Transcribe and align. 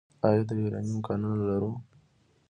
آیا 0.27 0.41
د 0.49 0.51
یورانیم 0.61 0.99
کانونه 1.07 1.37
لرو؟ 1.49 1.71